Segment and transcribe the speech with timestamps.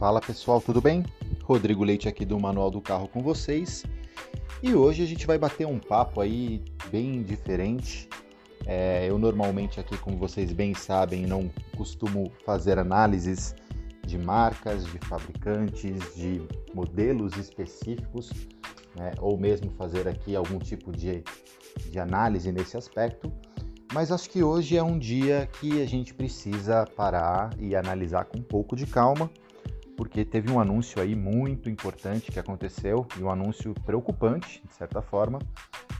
[0.00, 1.04] Fala pessoal, tudo bem?
[1.44, 3.84] Rodrigo Leite aqui do Manual do Carro com vocês.
[4.62, 8.08] E hoje a gente vai bater um papo aí bem diferente.
[8.64, 13.54] É, eu normalmente aqui, como vocês bem sabem, não costumo fazer análises
[14.06, 16.40] de marcas, de fabricantes, de
[16.72, 18.30] modelos específicos,
[18.96, 19.12] né?
[19.18, 21.22] ou mesmo fazer aqui algum tipo de,
[21.90, 23.30] de análise nesse aspecto.
[23.92, 28.38] Mas acho que hoje é um dia que a gente precisa parar e analisar com
[28.38, 29.30] um pouco de calma,
[30.00, 35.02] porque teve um anúncio aí muito importante que aconteceu e um anúncio preocupante, de certa
[35.02, 35.38] forma,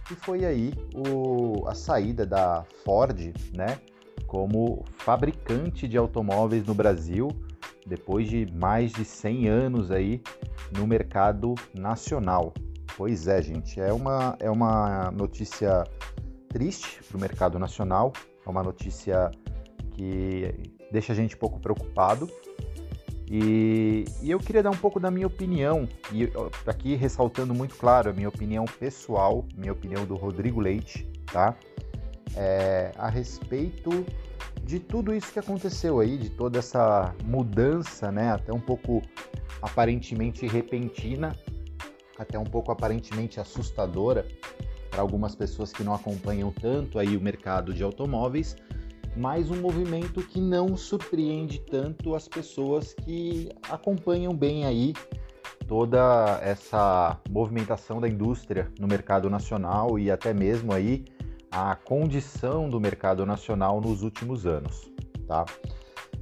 [0.09, 3.19] que foi aí o, a saída da Ford,
[3.55, 3.79] né,
[4.27, 7.29] como fabricante de automóveis no Brasil,
[7.87, 10.23] depois de mais de 100 anos aí
[10.75, 12.55] no mercado nacional.
[12.97, 15.85] Pois é, gente, é uma, é uma notícia
[16.49, 18.15] triste para o mercado nacional,
[18.47, 19.31] é uma notícia
[19.91, 20.55] que
[20.91, 22.31] deixa a gente um pouco preocupado.
[23.31, 26.29] E, e eu queria dar um pouco da minha opinião, e
[26.67, 31.55] aqui ressaltando muito claro a minha opinião pessoal, minha opinião do Rodrigo Leite, tá?
[32.35, 34.05] É, a respeito
[34.65, 38.33] de tudo isso que aconteceu aí, de toda essa mudança, né?
[38.33, 39.01] Até um pouco
[39.63, 41.37] aparentemente repentina,
[42.19, 44.27] até um pouco aparentemente assustadora
[44.91, 48.57] para algumas pessoas que não acompanham tanto aí o mercado de automóveis,
[49.17, 54.95] mas um movimento que não surpreende tanto as pessoas que acompanham bem aí
[55.67, 61.05] toda essa movimentação da indústria no mercado nacional e até mesmo aí
[61.51, 64.91] a condição do mercado nacional nos últimos anos,
[65.27, 65.45] tá?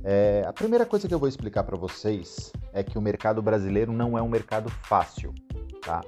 [0.05, 3.93] É, a primeira coisa que eu vou explicar para vocês é que o mercado brasileiro
[3.93, 5.35] não é um mercado fácil,
[5.83, 6.01] tá?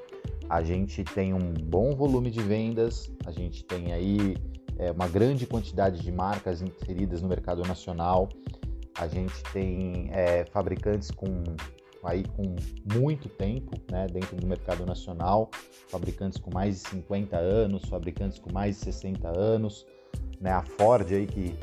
[0.51, 4.37] a gente tem um bom volume de vendas, a gente tem aí
[4.81, 8.31] é, uma grande quantidade de marcas inseridas no mercado nacional,
[8.97, 11.45] a gente tem é, fabricantes com
[12.03, 12.57] aí com
[12.95, 15.51] muito tempo né, dentro do mercado nacional,
[15.89, 19.85] fabricantes com mais de 50 anos, fabricantes com mais de 60 anos,
[20.41, 21.55] né, a Ford aí que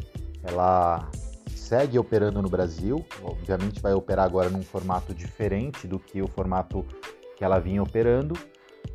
[0.43, 1.09] ela
[1.47, 6.85] segue operando no Brasil, obviamente vai operar agora num formato diferente do que o formato
[7.35, 8.35] que ela vinha operando,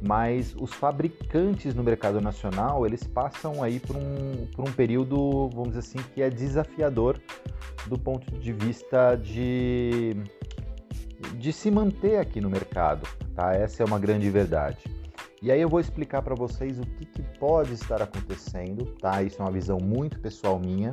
[0.07, 5.69] mas os fabricantes no mercado nacional eles passam aí por um, por um período, vamos
[5.75, 7.21] dizer assim, que é desafiador
[7.87, 10.17] do ponto de vista de,
[11.37, 13.55] de se manter aqui no mercado, tá?
[13.55, 14.85] Essa é uma grande verdade.
[15.41, 19.23] E aí eu vou explicar para vocês o que, que, pode estar acontecendo, tá?
[19.23, 20.93] Isso é uma visão muito pessoal minha.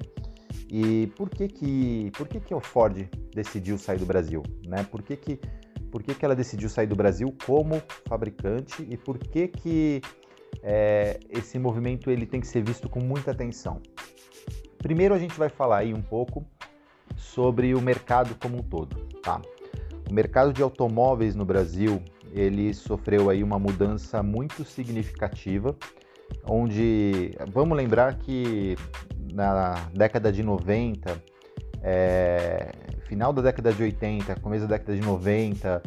[0.72, 4.84] E por que que, por que, que o Ford decidiu sair do Brasil, né?
[4.90, 5.40] Por que que
[5.90, 10.02] por que, que ela decidiu sair do Brasil como fabricante e por que, que
[10.64, 13.82] é, esse movimento ele tem que ser visto com muita atenção.
[14.78, 16.46] Primeiro a gente vai falar aí um pouco
[17.16, 19.42] sobre o mercado como um todo, tá?
[20.10, 22.02] O mercado de automóveis no Brasil
[22.32, 25.76] ele sofreu aí uma mudança muito significativa,
[26.46, 28.76] onde vamos lembrar que
[29.34, 31.22] na década de 90
[31.82, 32.72] é,
[33.10, 35.82] final da década de 80, começo da década de 90,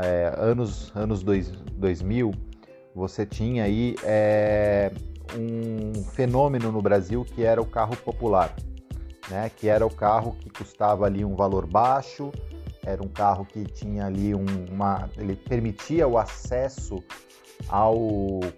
[0.00, 2.30] é, anos, anos dois, 2000,
[2.94, 4.92] você tinha aí é,
[5.36, 8.54] um fenômeno no Brasil que era o carro popular,
[9.28, 9.50] né?
[9.56, 12.30] que era o carro que custava ali um valor baixo,
[12.86, 15.10] era um carro que tinha ali um, uma.
[15.18, 17.02] ele permitia o acesso
[17.68, 17.98] ao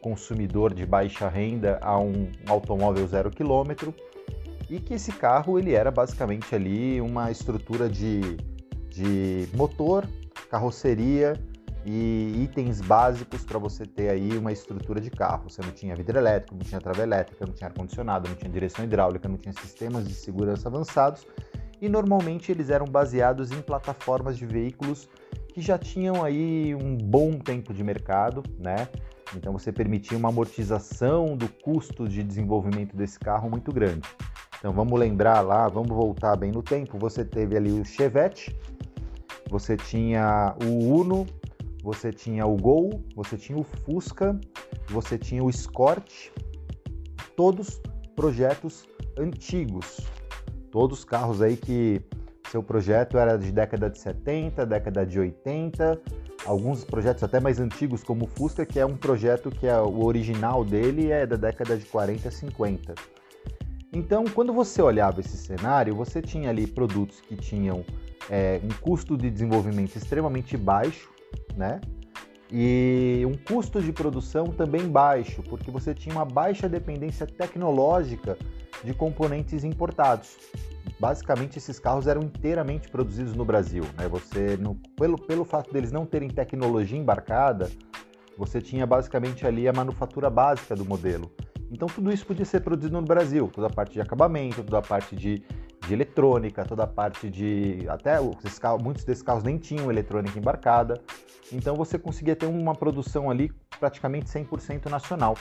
[0.03, 3.95] consumidor de baixa renda a um automóvel zero quilômetro
[4.71, 8.37] e que esse carro ele era basicamente ali uma estrutura de,
[8.89, 10.07] de motor,
[10.49, 11.33] carroceria
[11.85, 15.51] e itens básicos para você ter aí uma estrutura de carro.
[15.51, 18.85] Você não tinha vidro elétrico, não tinha trava elétrica, não tinha ar-condicionado, não tinha direção
[18.85, 21.27] hidráulica, não tinha sistemas de segurança avançados
[21.81, 25.09] e normalmente eles eram baseados em plataformas de veículos
[25.53, 28.87] que já tinham aí um bom tempo de mercado, né?
[29.35, 34.09] Então você permitia uma amortização do custo de desenvolvimento desse carro muito grande.
[34.61, 36.99] Então vamos lembrar lá, vamos voltar bem no tempo.
[36.99, 38.55] Você teve ali o Chevette,
[39.49, 41.27] você tinha o Uno,
[41.83, 44.39] você tinha o Gol, você tinha o Fusca,
[44.91, 46.29] você tinha o Escort,
[47.35, 47.81] todos
[48.15, 48.87] projetos
[49.19, 49.99] antigos,
[50.71, 52.03] todos carros aí que
[52.51, 55.99] seu projeto era de década de 70, década de 80,
[56.45, 60.05] alguns projetos até mais antigos como o Fusca, que é um projeto que é o
[60.05, 63.20] original dele é da década de 40, 50.
[63.93, 67.85] Então, quando você olhava esse cenário, você tinha ali produtos que tinham
[68.31, 71.11] é, um custo de desenvolvimento extremamente baixo,
[71.57, 71.81] né?
[72.53, 78.37] E um custo de produção também baixo, porque você tinha uma baixa dependência tecnológica
[78.83, 80.37] de componentes importados.
[80.99, 83.85] basicamente esses carros eram inteiramente produzidos no Brasil.
[83.97, 84.09] Né?
[84.09, 87.71] Você, no, pelo, pelo fato deles não terem tecnologia embarcada,
[88.37, 91.31] você tinha basicamente ali a manufatura básica do modelo.
[91.71, 94.83] Então tudo isso podia ser produzido no Brasil, toda a parte de acabamento, toda a
[94.83, 95.43] parte de,
[95.87, 97.87] de eletrônica, toda a parte de.
[97.89, 98.19] Até
[98.83, 101.01] muitos desses carros nem tinham eletrônica embarcada.
[101.53, 105.37] Então você conseguia ter uma produção ali praticamente 100% nacional.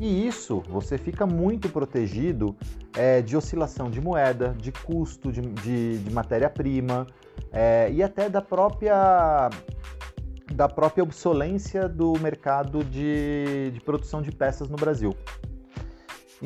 [0.00, 2.54] E isso você fica muito protegido
[2.94, 7.06] é, de oscilação de moeda, de custo de, de, de matéria-prima
[7.50, 9.48] é, e até da própria,
[10.52, 15.14] da própria obsolência do mercado de, de produção de peças no Brasil.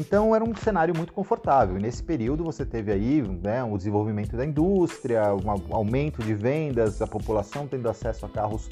[0.00, 1.76] Então era um cenário muito confortável.
[1.76, 7.02] E nesse período você teve aí né, o desenvolvimento da indústria, um aumento de vendas,
[7.02, 8.70] a população tendo acesso a carros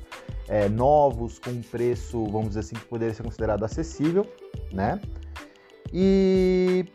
[0.48, 4.26] é, novos com um preço, vamos dizer assim, que poderia ser considerado acessível,
[4.72, 4.98] né?
[5.92, 6.86] E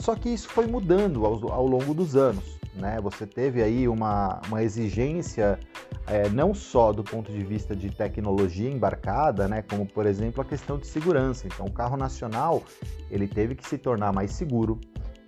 [0.00, 2.57] só que isso foi mudando ao, ao longo dos anos.
[2.80, 2.98] Né?
[3.02, 5.58] Você teve aí uma, uma exigência
[6.06, 9.62] é, não só do ponto de vista de tecnologia embarcada, né?
[9.62, 11.46] como por exemplo a questão de segurança.
[11.46, 12.62] Então o carro nacional
[13.10, 14.78] ele teve que se tornar mais seguro,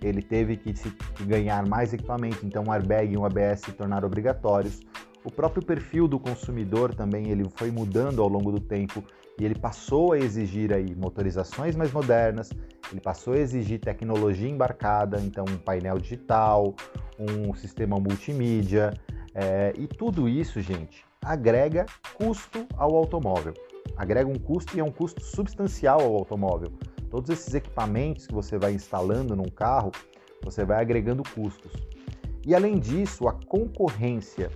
[0.01, 3.71] ele teve que, se, que ganhar mais equipamento, então o airbag e o ABS se
[3.71, 4.79] tornaram obrigatórios.
[5.23, 9.03] O próprio perfil do consumidor também ele foi mudando ao longo do tempo
[9.39, 12.49] e ele passou a exigir aí motorizações mais modernas,
[12.91, 16.75] ele passou a exigir tecnologia embarcada, então um painel digital,
[17.17, 18.93] um sistema multimídia,
[19.33, 21.85] é, e tudo isso, gente, agrega
[22.15, 23.53] custo ao automóvel.
[23.95, 26.71] Agrega um custo e é um custo substancial ao automóvel.
[27.09, 29.91] Todos esses equipamentos que você vai instalando num carro,
[30.43, 31.71] você vai agregando custos.
[32.45, 34.49] E além disso, a concorrência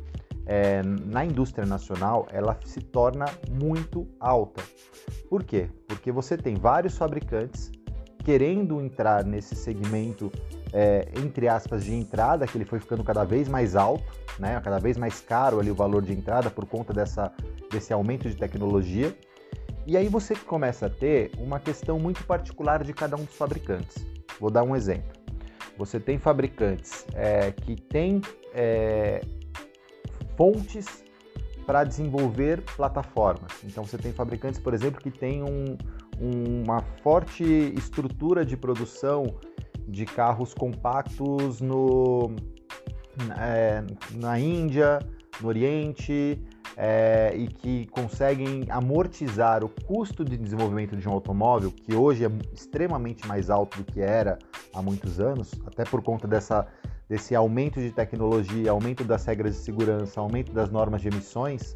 [0.46, 4.64] é, na indústria nacional ela se torna muito alta.
[5.30, 5.68] Por quê?
[5.88, 7.72] Porque você tem vários fabricantes
[8.24, 10.32] querendo entrar nesse segmento,
[10.74, 14.04] é, entre aspas, de entrada, que ele foi ficando cada vez mais alto,
[14.40, 14.60] né?
[14.64, 17.32] cada vez mais caro ali o valor de entrada por conta dessa,
[17.72, 19.16] desse aumento de tecnologia.
[19.86, 24.04] E aí você começa a ter uma questão muito particular de cada um dos fabricantes.
[24.40, 25.14] Vou dar um exemplo.
[25.78, 28.22] Você tem fabricantes é, que têm
[28.52, 29.22] é,
[30.38, 31.04] fontes
[31.66, 33.52] para desenvolver plataformas.
[33.64, 35.78] Então você tem fabricantes, por exemplo, que têm um,
[36.20, 39.26] uma forte estrutura de produção
[39.88, 42.36] de carros compactos no,
[43.40, 43.84] é,
[44.14, 45.00] na Índia,
[45.42, 46.40] no Oriente,
[46.78, 52.30] é, e que conseguem amortizar o custo de desenvolvimento de um automóvel, que hoje é
[52.54, 54.38] extremamente mais alto do que era
[54.74, 56.68] há muitos anos, até por conta dessa
[57.08, 61.76] desse aumento de tecnologia, aumento das regras de segurança, aumento das normas de emissões.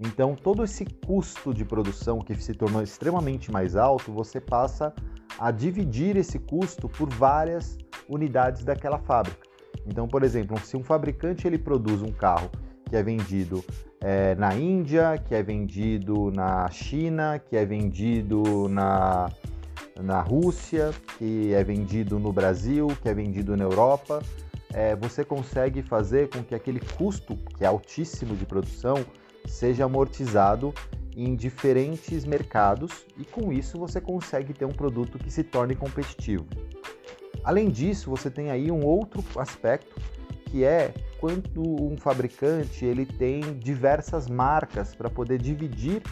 [0.00, 4.92] Então, todo esse custo de produção que se tornou extremamente mais alto, você passa
[5.38, 7.78] a dividir esse custo por várias
[8.08, 9.46] unidades daquela fábrica.
[9.86, 12.50] Então, por exemplo, se um fabricante ele produz um carro
[12.88, 13.64] que é vendido
[14.00, 19.30] é, na Índia, que é vendido na China, que é vendido na,
[20.00, 24.22] na Rússia, que é vendido no Brasil, que é vendido na Europa,
[24.76, 29.06] é, você consegue fazer com que aquele custo, que é altíssimo de produção,
[29.46, 30.74] seja amortizado
[31.16, 36.46] em diferentes mercados e com isso você consegue ter um produto que se torne competitivo.
[37.42, 39.98] Além disso, você tem aí um outro aspecto
[40.44, 46.02] que é quando um fabricante ele tem diversas marcas para poder dividir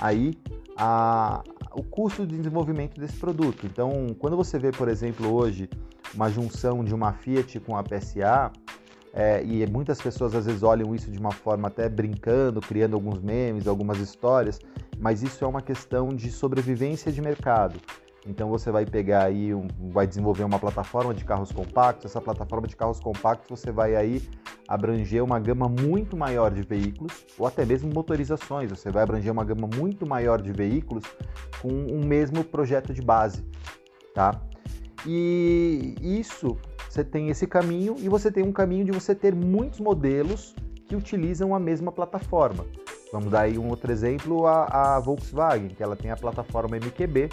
[0.00, 0.34] aí
[0.76, 1.44] a,
[1.74, 3.66] o custo de desenvolvimento desse produto.
[3.66, 5.68] Então, quando você vê, por exemplo, hoje
[6.14, 8.50] uma junção de uma Fiat com a PSA,
[9.12, 13.20] é, e muitas pessoas às vezes olham isso de uma forma até brincando, criando alguns
[13.20, 14.60] memes, algumas histórias,
[14.98, 17.80] mas isso é uma questão de sobrevivência de mercado.
[18.28, 22.04] Então você vai pegar aí, um, vai desenvolver uma plataforma de carros compactos.
[22.04, 24.22] Essa plataforma de carros compactos você vai aí
[24.68, 28.68] abranger uma gama muito maior de veículos, ou até mesmo motorizações.
[28.68, 31.04] Você vai abranger uma gama muito maior de veículos
[31.62, 33.42] com um mesmo projeto de base,
[34.14, 34.38] tá?
[35.06, 39.80] E isso, você tem esse caminho e você tem um caminho de você ter muitos
[39.80, 40.54] modelos
[40.86, 42.66] que utilizam a mesma plataforma.
[43.10, 47.30] Vamos dar aí um outro exemplo, a, a Volkswagen, que ela tem a plataforma MQB,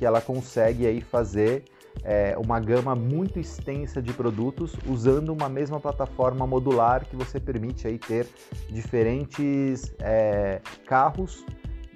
[0.00, 1.64] que ela consegue aí fazer
[2.02, 7.86] é, uma gama muito extensa de produtos usando uma mesma plataforma modular que você permite
[7.86, 8.26] aí ter
[8.70, 11.44] diferentes é, carros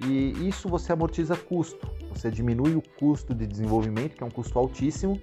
[0.07, 1.89] e isso você amortiza custo.
[2.13, 5.19] Você diminui o custo de desenvolvimento, que é um custo altíssimo,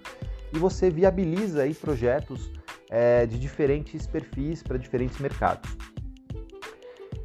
[0.53, 2.51] e você viabiliza aí projetos
[2.91, 5.71] é, de diferentes perfis para diferentes mercados.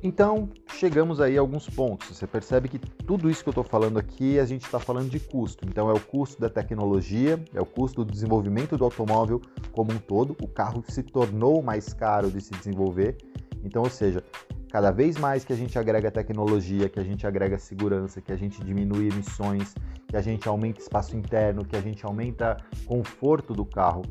[0.03, 2.15] Então, chegamos aí a alguns pontos.
[2.15, 5.19] Você percebe que tudo isso que eu estou falando aqui, a gente está falando de
[5.19, 5.65] custo.
[5.67, 9.97] Então, é o custo da tecnologia, é o custo do desenvolvimento do automóvel como um
[9.97, 10.37] todo.
[10.41, 13.17] O carro se tornou mais caro de se desenvolver.
[13.63, 14.23] Então, ou seja,
[14.69, 18.37] cada vez mais que a gente agrega tecnologia, que a gente agrega segurança, que a
[18.37, 19.73] gente diminui emissões,
[20.07, 24.03] que a gente aumenta espaço interno, que a gente aumenta conforto do carro,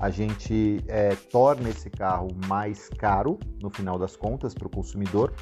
[0.00, 5.32] a gente é, torna esse carro mais caro no final das contas para o consumidor,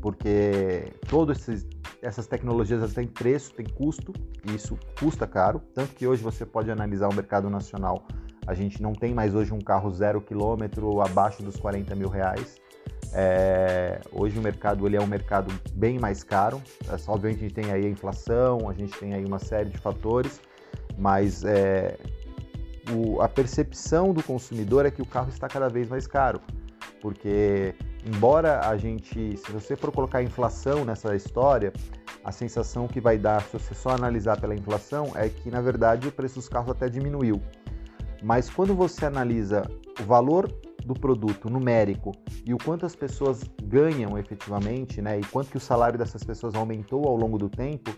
[0.00, 1.66] porque todas
[2.00, 4.14] essas tecnologias têm preço, têm custo,
[4.48, 5.60] e isso custa caro.
[5.74, 8.06] Tanto que hoje você pode analisar o mercado nacional,
[8.46, 12.56] a gente não tem mais hoje um carro zero quilômetro abaixo dos 40 mil reais.
[13.12, 16.62] É, hoje o mercado ele é um mercado bem mais caro.
[16.88, 19.78] É, obviamente a gente tem aí a inflação, a gente tem aí uma série de
[19.78, 20.40] fatores,
[20.96, 21.98] mas é,
[22.92, 26.40] o, a percepção do consumidor é que o carro está cada vez mais caro,
[27.00, 27.74] porque
[28.04, 31.72] embora a gente, se você for colocar inflação nessa história,
[32.24, 36.08] a sensação que vai dar, se você só analisar pela inflação, é que na verdade
[36.08, 37.40] o preço dos carros até diminuiu.
[38.22, 39.62] Mas quando você analisa
[40.00, 40.52] o valor
[40.84, 42.12] do produto numérico
[42.44, 46.54] e o quanto as pessoas ganham efetivamente, né, e quanto que o salário dessas pessoas
[46.54, 47.90] aumentou ao longo do tempo,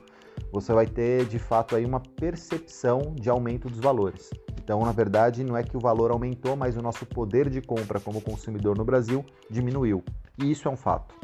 [0.53, 4.31] você vai ter de fato aí uma percepção de aumento dos valores.
[4.69, 7.99] Então, na verdade, não é que o valor aumentou, mas o nosso poder de compra
[7.99, 10.05] como consumidor no Brasil diminuiu.
[10.39, 11.15] E isso é um fato.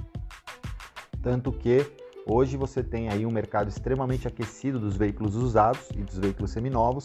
[1.22, 1.86] Tanto que
[2.26, 7.04] hoje você tem aí um mercado extremamente aquecido dos veículos usados e dos veículos seminovos,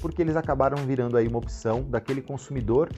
[0.00, 2.88] porque eles acabaram virando aí uma opção daquele consumidor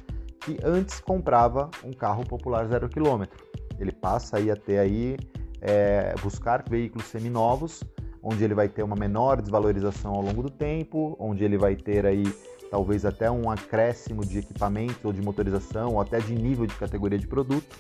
[0.41, 3.45] que antes comprava um carro popular zero quilômetro.
[3.81, 5.17] Ele passa aí a ter aí
[5.61, 7.83] é, buscar veículos seminovos,
[8.29, 12.05] onde ele vai ter uma menor desvalorização ao longo do tempo, onde ele vai ter
[12.05, 12.25] aí
[12.69, 17.21] talvez até um acréscimo de equipamento ou de motorização ou até de nível de categoria
[17.21, 17.79] de produto.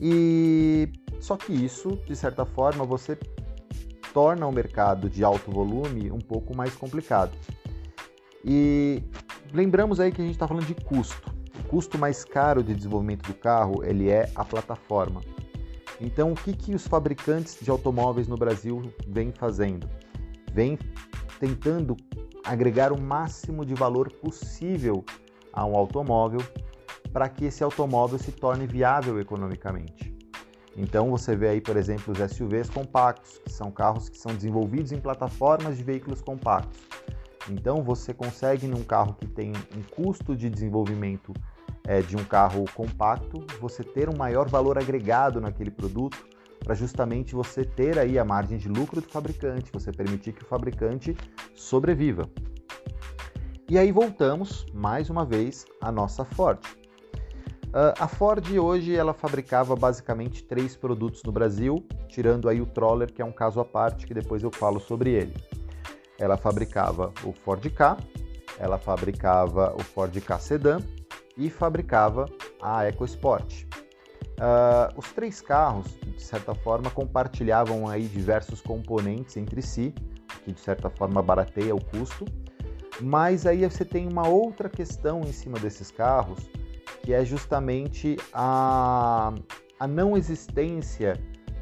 [0.00, 0.88] E
[1.20, 3.16] só que isso, de certa forma, você
[4.12, 7.30] torna o mercado de alto volume um pouco mais complicado.
[8.44, 9.04] E
[9.52, 11.32] lembramos aí que a gente está falando de custo.
[11.60, 15.20] O custo mais caro de desenvolvimento do carro ele é a plataforma.
[16.00, 19.88] Então, o que, que os fabricantes de automóveis no Brasil vêm fazendo?
[20.52, 20.78] Vêm
[21.38, 21.96] tentando
[22.44, 25.04] agregar o máximo de valor possível
[25.52, 26.40] a um automóvel
[27.12, 30.14] para que esse automóvel se torne viável economicamente.
[30.76, 34.90] Então você vê aí, por exemplo, os SUVs compactos, que são carros que são desenvolvidos
[34.90, 36.80] em plataformas de veículos compactos.
[37.48, 41.32] Então você consegue num carro que tem um custo de desenvolvimento
[41.86, 46.26] é, de um carro compacto, você ter um maior valor agregado naquele produto
[46.64, 50.46] para justamente você ter aí a margem de lucro do fabricante, você permitir que o
[50.46, 51.14] fabricante
[51.54, 52.28] sobreviva.
[53.68, 56.58] E aí voltamos mais uma vez à nossa Ford.
[57.68, 63.12] Uh, a Ford hoje ela fabricava basicamente três produtos no Brasil, tirando aí o Troller,
[63.12, 65.34] que é um caso à parte que depois eu falo sobre ele.
[66.18, 67.96] Ela fabricava o Ford Ka,
[68.58, 70.78] ela fabricava o Ford Ka Sedan
[71.36, 72.26] e fabricava
[72.60, 73.64] a EcoSport.
[74.34, 79.94] Uh, os três carros, de certa forma, compartilhavam aí diversos componentes entre si,
[80.44, 82.24] que de certa forma barateia o custo.
[83.00, 86.38] Mas aí você tem uma outra questão em cima desses carros,
[87.02, 89.32] que é justamente a,
[89.78, 91.14] a não existência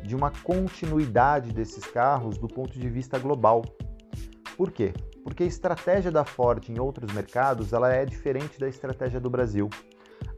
[0.02, 3.62] de uma continuidade desses carros do ponto de vista global.
[4.56, 4.92] Por quê?
[5.22, 9.68] Porque a estratégia da Ford em outros mercados ela é diferente da estratégia do Brasil.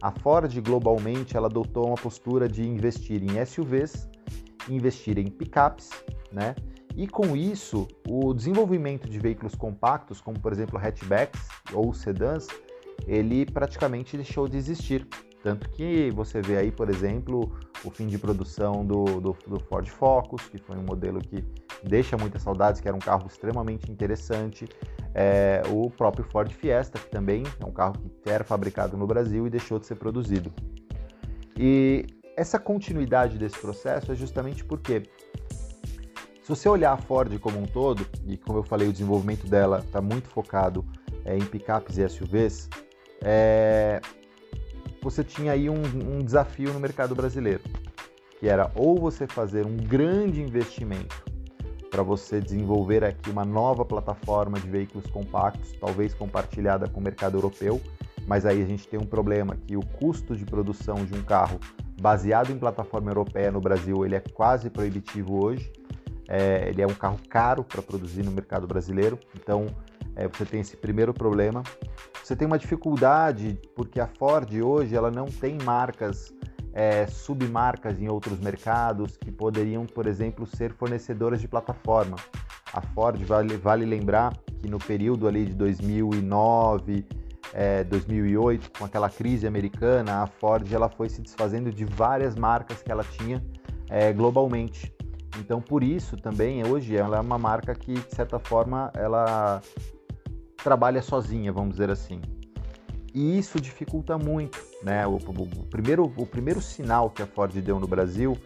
[0.00, 4.09] A Ford globalmente ela adotou uma postura de investir em SUVs,
[4.69, 5.91] investir em picapes,
[6.33, 6.55] né?
[6.97, 12.47] E com isso, o desenvolvimento de veículos compactos, como por exemplo hatchbacks ou sedãs,
[13.07, 15.07] ele praticamente deixou de existir.
[15.43, 17.53] Tanto que você vê aí, por exemplo,
[17.85, 21.45] o fim de produção do, do, do, Ford Focus, que foi um modelo que
[21.83, 24.67] deixa muitas saudades, que era um carro extremamente interessante
[25.14, 29.47] é, o próprio Ford Fiesta, que também é um carro que era fabricado no Brasil
[29.47, 30.53] e deixou de ser produzido.
[31.57, 32.05] E
[32.37, 35.05] essa continuidade desse processo é justamente porque,
[36.43, 39.79] se você olhar a Ford como um todo, e como eu falei, o desenvolvimento dela
[39.79, 40.85] está muito focado
[41.25, 42.69] é, em picapes e SUVs,
[43.23, 44.00] é,
[45.04, 47.61] você tinha aí um, um desafio no mercado brasileiro,
[48.40, 51.23] que era ou você fazer um grande investimento
[51.90, 57.37] para você desenvolver aqui uma nova plataforma de veículos compactos, talvez compartilhada com o mercado
[57.37, 57.80] europeu,
[58.26, 61.61] mas aí a gente tem um problema que o custo de produção de um carro
[62.00, 65.70] baseado em plataforma europeia no Brasil ele é quase proibitivo hoje.
[66.26, 69.66] É, ele é um carro caro para produzir no mercado brasileiro, então
[70.16, 71.62] é, você tem esse primeiro problema.
[72.25, 76.35] Você tem uma dificuldade porque a Ford hoje ela não tem marcas
[76.73, 82.16] é, submarcas em outros mercados que poderiam, por exemplo, ser fornecedoras de plataforma.
[82.73, 87.07] A Ford, vale, vale lembrar que no período ali de 2009,
[87.52, 92.83] é, 2008, com aquela crise americana, a Ford ela foi se desfazendo de várias marcas
[92.83, 93.45] que ela tinha
[93.90, 94.95] é, globalmente.
[95.38, 99.61] Então, por isso também, hoje, ela é uma marca que, de certa forma, ela
[100.64, 102.23] trabalha sozinha, vamos dizer assim.
[103.14, 105.06] E isso dificulta muito, né?
[105.06, 108.37] O, o, o, primeiro, o primeiro sinal que a Ford deu no Brasil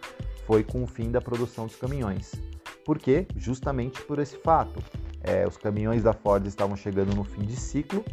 [0.45, 2.33] foi com o fim da produção dos caminhões.
[2.85, 3.25] Por quê?
[3.35, 4.83] Justamente por esse fato.
[5.21, 8.03] É, os caminhões da Ford estavam chegando no fim de ciclo,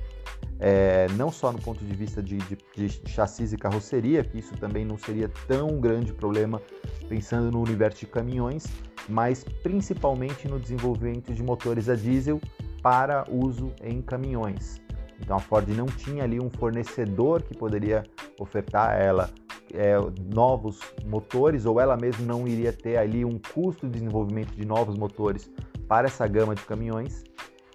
[0.59, 4.55] é, não só no ponto de vista de, de, de, chassis e carroceria, que isso
[4.57, 6.61] também não seria tão grande problema
[7.09, 8.65] pensando no universo de caminhões,
[9.09, 12.41] mas principalmente no desenvolvimento de motores a diesel
[12.83, 14.81] para uso em caminhões.
[15.21, 18.05] Então a Ford não tinha ali um fornecedor que poderia
[18.39, 19.31] ofertar a ela
[19.73, 19.95] é,
[20.33, 24.97] novos motores, ou ela mesma não iria ter ali um custo de desenvolvimento de novos
[24.97, 25.51] motores
[25.89, 27.25] para essa gama de caminhões.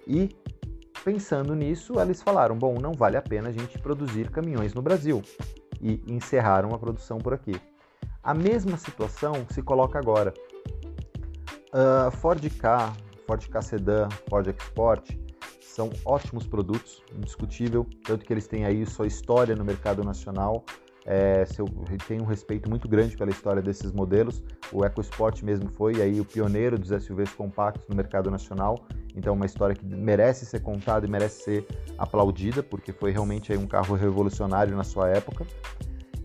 [0.07, 0.29] E
[1.03, 5.22] pensando nisso, eles falaram: bom, não vale a pena a gente produzir caminhões no Brasil.
[5.81, 7.60] E encerraram a produção por aqui.
[8.24, 10.34] A mesma situação se coloca agora.
[11.74, 12.93] Uh, Ford K,
[13.25, 15.17] Ford K Sedan, Ford Export
[15.62, 20.65] são ótimos produtos, indiscutível, tanto que eles têm aí sua história no mercado nacional.
[21.05, 21.65] É, eu
[22.08, 24.43] tenho um respeito muito grande pela história desses modelos.
[24.72, 28.86] O EcoSport mesmo foi aí o pioneiro dos SUVs compactos no mercado nacional.
[29.15, 31.67] Então, uma história que merece ser contada e merece ser
[31.98, 35.46] aplaudida, porque foi realmente aí um carro revolucionário na sua época.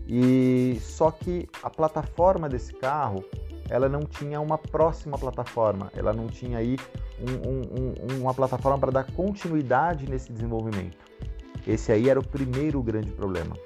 [0.07, 3.25] E só que a plataforma desse carro,
[3.69, 5.91] ela não tinha uma próxima plataforma.
[5.95, 6.77] Ela não tinha aí
[7.19, 10.97] um, um, um, uma plataforma para dar continuidade nesse desenvolvimento.
[11.67, 13.57] Esse aí era o primeiro grande problema.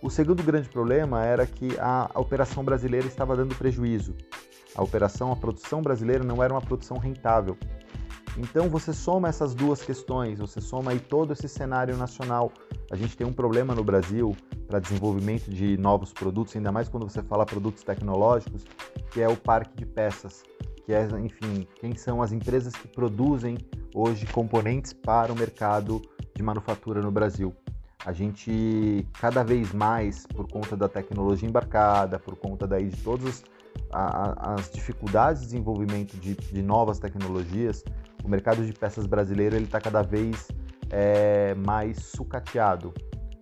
[0.00, 4.14] O segundo grande problema era que a, operação brasileira estava dando prejuízo.
[4.76, 7.58] A operação, a produção brasileira não era uma produção rentável.
[8.36, 12.52] Então você soma essas duas questões, você soma aí todo esse cenário nacional.
[12.92, 14.36] A gente tem um problema no Brasil
[14.68, 18.64] para desenvolvimento de novos produtos, ainda mais quando você fala produtos tecnológicos,
[19.10, 20.44] que é o parque de peças,
[20.86, 23.58] que é, enfim, quem são as empresas que produzem
[23.92, 26.00] hoje componentes para o mercado
[26.36, 27.52] de manufatura no Brasil
[28.04, 33.44] a gente cada vez mais, por conta da tecnologia embarcada, por conta daí de todas
[33.92, 37.84] as, dificuldades de desenvolvimento de, de, novas tecnologias,
[38.22, 40.48] o mercado de peças brasileiro ele está cada vez
[40.90, 42.92] é, mais sucateado.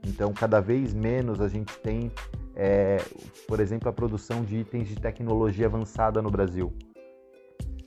[0.07, 2.13] Então, cada vez menos a gente tem,
[2.55, 2.99] é,
[3.49, 6.73] por exemplo, a produção de itens de tecnologia avançada no Brasil.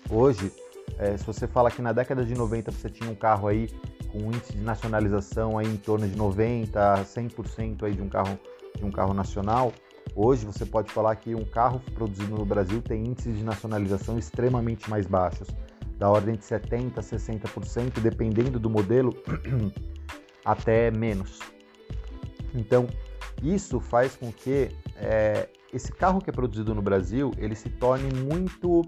[0.09, 0.51] Hoje,
[0.97, 3.69] é, se você fala que na década de 90 você tinha um carro aí
[4.11, 8.09] com um índice de nacionalização aí em torno de 90 a 100% aí de um
[8.09, 8.39] carro
[8.75, 9.73] de um carro nacional.
[10.15, 14.89] Hoje você pode falar que um carro produzido no Brasil tem índices de nacionalização extremamente
[14.89, 15.47] mais baixos,
[15.97, 19.13] da ordem de 70 a 60%, dependendo do modelo,
[20.43, 21.39] até menos.
[22.53, 22.87] Então,
[23.43, 28.09] isso faz com que é, esse carro que é produzido no Brasil ele se torne
[28.19, 28.81] muito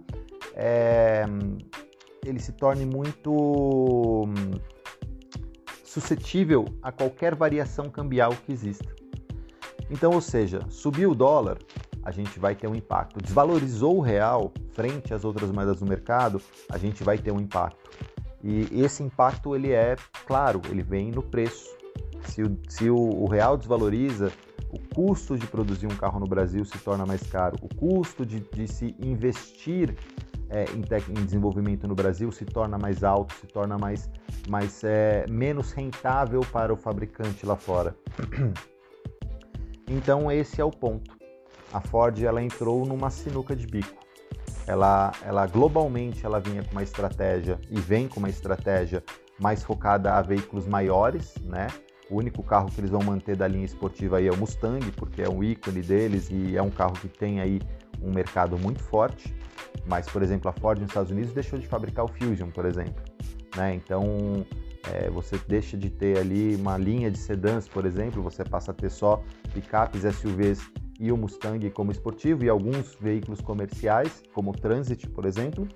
[0.55, 1.25] é,
[2.25, 4.25] ele se torne muito
[5.91, 8.95] suscetível a qualquer variação cambial que exista.
[9.89, 11.57] Então, ou seja, subiu o dólar,
[12.01, 13.21] a gente vai ter um impacto.
[13.21, 17.89] Desvalorizou o real frente às outras moedas do mercado, a gente vai ter um impacto.
[18.41, 21.69] E esse impacto ele é claro, ele vem no preço.
[22.23, 24.31] Se o, se o, real desvaloriza,
[24.69, 27.57] o custo de produzir um carro no Brasil se torna mais caro.
[27.61, 29.93] O custo de, de se investir
[30.51, 34.09] é, em, em, desenvolvimento no Brasil se torna mais alto, se torna mais,
[34.49, 37.95] mais é, menos rentável para o fabricante lá fora.
[39.89, 41.17] Então esse é o ponto.
[41.73, 43.99] A Ford ela entrou numa sinuca de bico.
[44.65, 49.03] Ela, ela globalmente ela vinha com uma estratégia e vem com uma estratégia
[49.37, 51.67] mais focada a veículos maiores, né?
[52.09, 55.21] O único carro que eles vão manter da linha esportiva aí é o Mustang, porque
[55.21, 57.59] é um ícone deles e é um carro que tem aí
[58.01, 59.35] um mercado muito forte.
[59.85, 63.03] Mas, por exemplo, a Ford nos Estados Unidos deixou de fabricar o Fusion, por exemplo.
[63.55, 63.75] Né?
[63.75, 64.45] Então,
[64.91, 68.73] é, você deixa de ter ali uma linha de sedãs, por exemplo, você passa a
[68.73, 70.61] ter só picapes, SUVs
[70.99, 75.67] e o Mustang como esportivo e alguns veículos comerciais, como o Transit, por exemplo.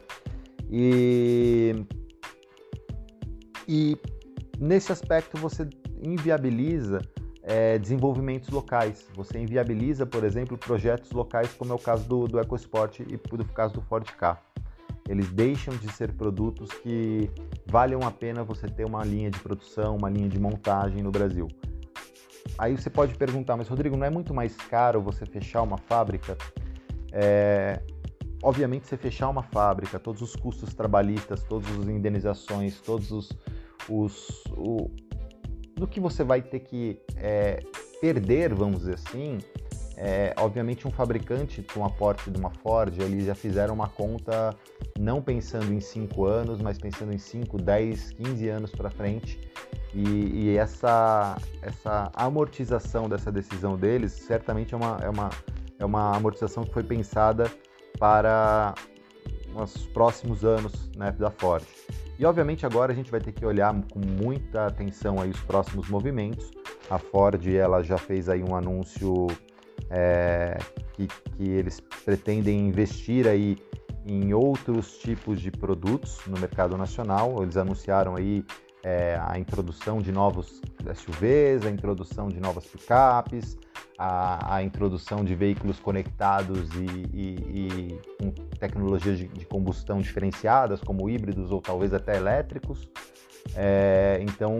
[0.70, 1.86] E,
[3.68, 3.98] e
[4.60, 5.68] nesse aspecto você
[6.02, 7.02] inviabiliza
[7.46, 9.08] é, desenvolvimentos locais.
[9.14, 13.46] Você inviabiliza, por exemplo, projetos locais, como é o caso do, do EcoSport e o
[13.46, 14.42] caso do Ford K.
[15.08, 17.30] Eles deixam de ser produtos que
[17.68, 21.48] valham a pena você ter uma linha de produção, uma linha de montagem no Brasil.
[22.58, 26.36] aí você pode perguntar, mas Rodrigo, não é muito mais caro você fechar uma fábrica?
[27.12, 27.80] É,
[28.42, 33.30] obviamente, você fechar uma fábrica, todos os custos trabalhistas, todas as indenizações, todos os,
[33.88, 34.44] os
[35.76, 37.62] do que você vai ter que é,
[38.00, 39.40] perder, vamos dizer assim,
[39.98, 44.56] é, obviamente um fabricante com aporte de uma Ford, eles já fizeram uma conta
[45.00, 49.40] não pensando em 5 anos, mas pensando em 5, 10, 15 anos para frente.
[49.94, 55.30] E, e, essa, essa amortização dessa decisão deles certamente é uma, é, uma,
[55.80, 57.50] é uma amortização que foi pensada
[57.98, 58.76] para
[59.56, 61.64] os próximos anos né, da Ford.
[62.18, 65.90] E obviamente agora a gente vai ter que olhar com muita atenção aí os próximos
[65.90, 66.50] movimentos.
[66.90, 69.28] A Ford ela já fez aí um anúncio
[69.90, 70.58] é,
[70.94, 73.58] que, que eles pretendem investir aí
[74.06, 77.42] em outros tipos de produtos no mercado nacional.
[77.42, 78.46] Eles anunciaram aí
[78.84, 80.62] é, a introdução de novos
[80.96, 83.58] SUVs, a introdução de novas picapes,
[83.98, 90.82] a, a introdução de veículos conectados e, e, e com tecnologias de, de, combustão diferenciadas,
[90.82, 92.90] como híbridos ou talvez até elétricos.
[93.56, 94.60] É, então,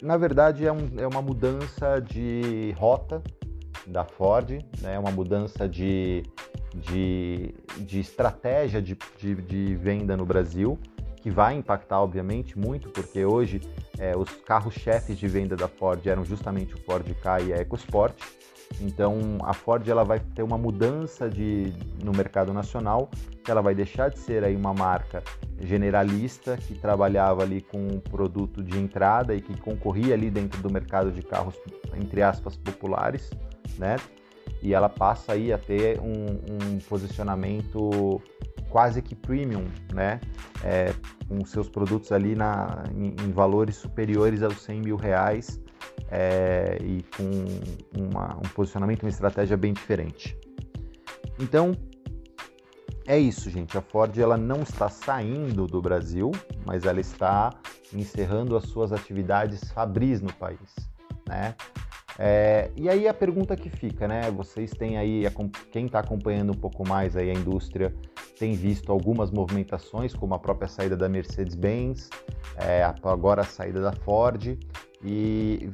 [0.00, 3.22] na verdade, é, um, é uma mudança de rota
[3.86, 4.98] da Ford, né?
[4.98, 6.22] uma mudança de,
[6.74, 10.78] de, de estratégia de, de, de, venda no Brasil,
[11.26, 13.60] que vai impactar, obviamente, muito, porque hoje
[13.98, 18.14] é, os carros-chefes de venda da Ford eram justamente o Ford Ka e a EcoSport.
[18.80, 23.10] Então, a Ford ela vai ter uma mudança de, no mercado nacional,
[23.42, 25.20] que ela vai deixar de ser aí uma marca
[25.60, 30.70] generalista que trabalhava ali com um produto de entrada e que concorria ali dentro do
[30.70, 31.56] mercado de carros
[31.96, 33.30] entre aspas populares
[33.78, 33.96] né?
[34.62, 38.20] E ela passa aí a ter um, um posicionamento
[38.68, 40.20] quase que premium, né?
[40.64, 40.92] É,
[41.28, 45.60] com seus produtos ali na, em, em, valores superiores aos 100 mil reais
[46.10, 50.36] é, e com uma, um posicionamento, uma estratégia bem diferente.
[51.38, 51.72] Então,
[53.06, 53.76] é isso, gente.
[53.78, 56.32] A Ford ela não está saindo do Brasil,
[56.64, 57.52] mas ela está
[57.92, 60.74] encerrando as suas atividades fabris no país,
[61.28, 61.54] né?
[62.18, 64.30] É, e aí a pergunta que fica, né?
[64.30, 65.24] Vocês têm aí,
[65.70, 67.94] quem está acompanhando um pouco mais aí a indústria,
[68.38, 72.08] tem visto algumas movimentações, como a própria saída da Mercedes-Benz,
[72.56, 74.58] é, agora a saída da Ford,
[75.04, 75.70] e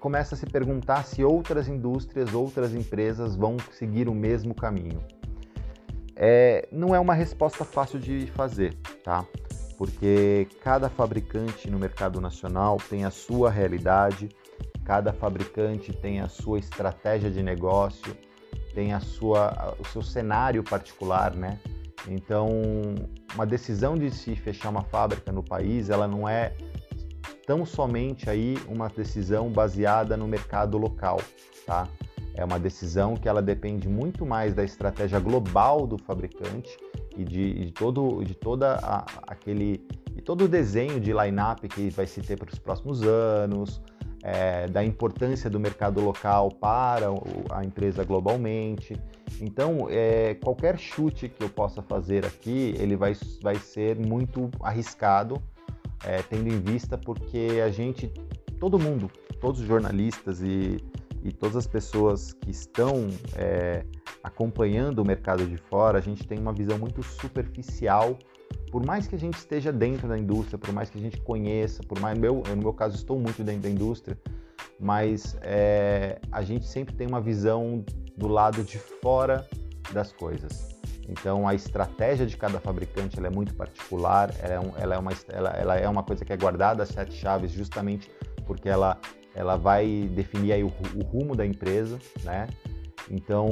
[0.00, 5.02] começa a se perguntar se outras indústrias, outras empresas vão seguir o mesmo caminho.
[6.16, 9.24] É, não é uma resposta fácil de fazer, tá?
[9.76, 14.28] Porque cada fabricante no mercado nacional tem a sua realidade,
[14.84, 18.16] Cada fabricante tem a sua estratégia de negócio,
[18.74, 21.58] tem a sua, o seu cenário particular, né?
[22.08, 22.50] Então,
[23.34, 26.54] uma decisão de se fechar uma fábrica no país, ela não é
[27.46, 31.20] tão somente aí uma decisão baseada no mercado local,
[31.66, 31.88] tá?
[32.34, 36.76] É uma decisão que ela depende muito mais da estratégia global do fabricante
[37.16, 39.86] e de, de todo, de toda a, aquele,
[40.16, 43.80] e todo o desenho de line-up que vai se ter para os próximos anos,
[44.24, 47.08] é, da importância do mercado local para
[47.50, 48.98] a empresa globalmente.
[49.38, 55.42] Então, é, qualquer chute que eu possa fazer aqui, ele vai, vai ser muito arriscado,
[56.02, 58.10] é, tendo em vista porque a gente,
[58.58, 59.10] todo mundo,
[59.42, 60.78] todos os jornalistas e,
[61.22, 63.08] e todas as pessoas que estão
[64.22, 68.18] acompanhando o mercado de fora, a gente tem uma visão muito superficial
[68.70, 71.82] por mais que a gente esteja dentro da indústria, por mais que a gente conheça,
[71.82, 74.18] por mais meu, no meu caso estou muito dentro da indústria,
[74.80, 77.84] mas é, a gente sempre tem uma visão
[78.16, 79.46] do lado de fora
[79.92, 80.74] das coisas.
[81.08, 85.12] Então a estratégia de cada fabricante é muito particular, ela é, um, ela, é uma,
[85.28, 88.10] ela, ela é uma coisa que é guardada às sete chaves justamente
[88.46, 88.98] porque ela,
[89.56, 92.46] vai definir o, o rumo da empresa, né?
[93.10, 93.48] Então,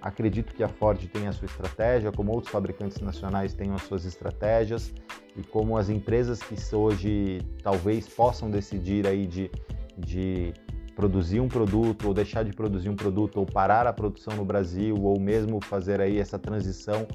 [0.00, 4.04] acredito que a Ford tem a sua estratégia, como outros fabricantes nacionais têm as suas
[4.04, 4.92] estratégias
[5.36, 9.50] e como as empresas que hoje talvez possam decidir aí de,
[9.96, 10.52] de
[10.94, 14.96] produzir um produto ou deixar de produzir um produto ou parar a produção no Brasil
[14.96, 17.06] ou mesmo fazer aí essa transição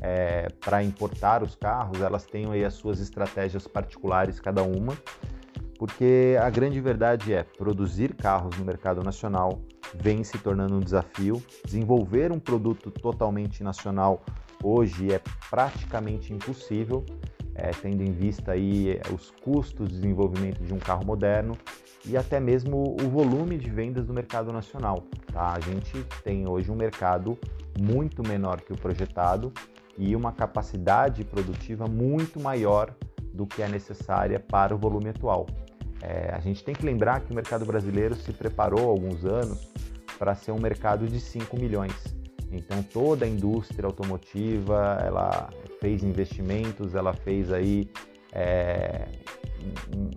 [0.00, 4.96] é, para importar os carros, elas têm aí as suas estratégias particulares cada uma,
[5.78, 9.60] porque a grande verdade é produzir carros no mercado nacional
[9.94, 11.42] vem se tornando um desafio.
[11.64, 14.24] Desenvolver um produto totalmente nacional
[14.62, 17.04] hoje é praticamente impossível,
[17.54, 21.56] é, tendo em vista aí é, os custos de desenvolvimento de um carro moderno
[22.04, 25.04] e até mesmo o volume de vendas do mercado nacional.
[25.32, 25.54] Tá?
[25.54, 27.38] A gente tem hoje um mercado
[27.78, 29.52] muito menor que o projetado
[29.98, 32.94] e uma capacidade produtiva muito maior
[33.32, 35.46] do que é necessária para o volume atual.
[36.02, 39.70] É, a gente tem que lembrar que o mercado brasileiro se preparou há alguns anos
[40.18, 41.94] para ser um mercado de 5 milhões.
[42.50, 47.90] Então toda a indústria automotiva ela fez investimentos, ela fez aí
[48.32, 49.06] é,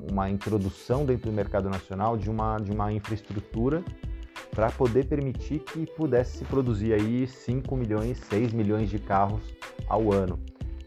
[0.10, 3.84] uma introdução dentro do mercado nacional de uma, de uma infraestrutura
[4.52, 9.42] para poder permitir que pudesse se produzir aí 5 milhões, 6 milhões de carros
[9.88, 10.40] ao ano.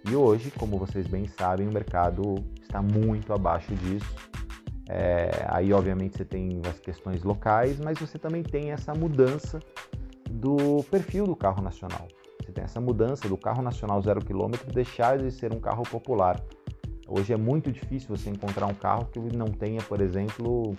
[0.09, 4.15] E hoje, como vocês bem sabem, o mercado está muito abaixo disso.
[4.95, 9.59] É, aí, obviamente, você tem as questões locais, mas você também tem essa mudança
[10.31, 12.07] do perfil do carro nacional.
[12.45, 16.39] Você tem essa mudança do carro nacional zero quilômetro deixar de ser um carro popular.
[17.09, 20.77] Hoje é muito difícil você encontrar um carro que não tenha, por exemplo,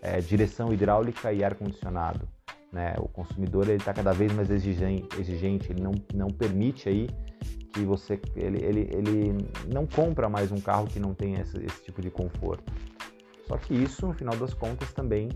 [0.00, 2.28] é, direção hidráulica e ar-condicionado.
[2.72, 2.94] Né?
[2.98, 7.08] O consumidor está cada vez mais exigente, ele não, não permite aí
[7.72, 11.82] que você ele, ele, ele não compra mais um carro que não tenha esse, esse
[11.82, 12.72] tipo de conforto.
[13.46, 15.28] Só que isso, no final das contas, também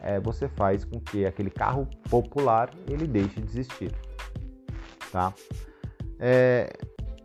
[0.00, 3.92] é, você faz com que aquele carro popular ele deixe de existir,
[5.10, 5.32] tá?
[6.18, 6.72] É,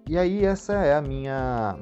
[0.09, 1.77] e aí essa é a minha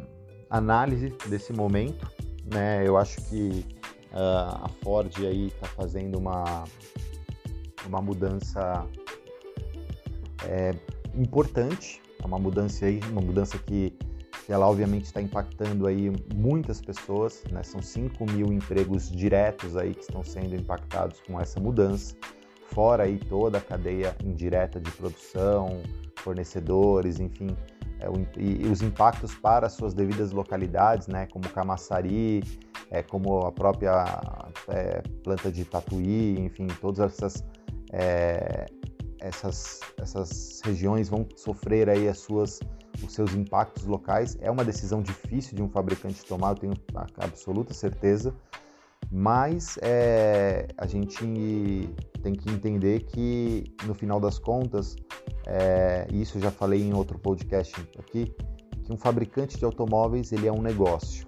[0.49, 2.11] análise desse momento,
[2.53, 2.85] né?
[2.85, 3.65] Eu acho que
[4.11, 6.65] uh, a Ford aí está fazendo uma
[7.87, 8.85] uma mudança
[10.47, 10.73] é,
[11.15, 13.97] importante, é uma mudança aí, uma mudança que,
[14.51, 17.63] ela obviamente está impactando aí muitas pessoas, né?
[17.63, 22.15] São 5 mil empregos diretos aí que estão sendo impactados com essa mudança,
[22.67, 25.81] fora aí toda a cadeia indireta de produção,
[26.17, 27.55] fornecedores, enfim,
[27.99, 31.27] é, o, e, e, os impactos para as suas devidas localidades, né?
[31.27, 32.43] Como Camaçari,
[32.89, 34.05] é, como a própria
[34.67, 37.43] é, planta de Tatuí, enfim, todas essas
[37.93, 38.65] é,
[39.21, 42.59] essas, essas regiões vão sofrer aí as suas,
[43.03, 44.37] os seus impactos locais.
[44.41, 46.73] É uma decisão difícil de um fabricante tomar, eu tenho
[47.17, 48.33] absoluta certeza,
[49.11, 51.23] mas é, a gente
[52.21, 54.95] tem que entender que no final das contas,
[55.45, 58.33] é, isso eu já falei em outro podcast aqui,
[58.83, 61.27] que um fabricante de automóveis ele é um negócio,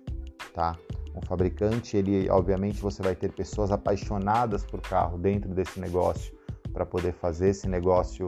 [0.53, 0.75] tá?
[1.15, 6.33] Um fabricante, ele obviamente você vai ter pessoas apaixonadas por carro dentro desse negócio
[6.73, 8.27] para poder fazer esse negócio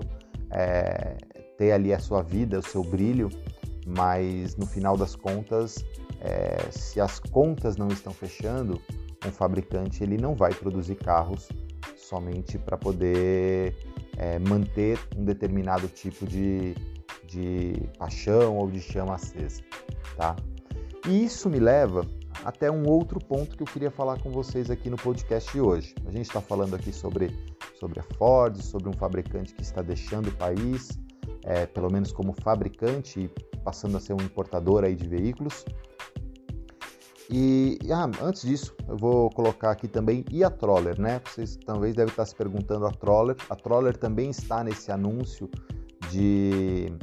[0.52, 1.18] é,
[1.58, 3.30] ter ali a sua vida, o seu brilho,
[3.86, 5.84] mas no final das contas,
[6.22, 8.82] é, se as contas não estão fechando,
[9.26, 11.50] um fabricante ele não vai produzir carros
[11.98, 13.76] somente para poder
[14.18, 16.76] é, manter um determinado tipo de,
[17.28, 19.62] de paixão ou de chama acesa,
[20.16, 20.36] tá?
[21.08, 22.06] E isso me leva
[22.44, 25.94] até um outro ponto que eu queria falar com vocês aqui no podcast de hoje.
[26.06, 27.36] A gente está falando aqui sobre,
[27.80, 31.00] sobre a Ford, sobre um fabricante que está deixando o país,
[31.44, 35.66] é, pelo menos como fabricante, e passando a ser um importador aí de veículos.
[37.30, 41.20] E ah, antes disso, eu vou colocar aqui também e a Troller, né?
[41.26, 43.36] Vocês talvez devem estar se perguntando a Troller.
[43.50, 45.50] A Troller também está nesse anúncio
[46.12, 46.94] de,